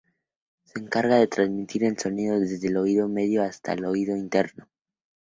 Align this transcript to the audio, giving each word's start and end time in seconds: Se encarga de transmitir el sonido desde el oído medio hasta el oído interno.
Se 0.63 0.79
encarga 0.79 1.17
de 1.17 1.27
transmitir 1.27 1.83
el 1.83 1.95
sonido 1.95 2.39
desde 2.39 2.69
el 2.69 2.77
oído 2.77 3.07
medio 3.07 3.43
hasta 3.43 3.73
el 3.73 3.85
oído 3.85 4.17
interno. 4.17 4.67